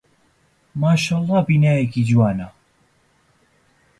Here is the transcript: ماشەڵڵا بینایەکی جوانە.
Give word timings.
ماشەڵڵا 0.81 1.39
بینایەکی 1.47 2.03
جوانە. 2.09 2.47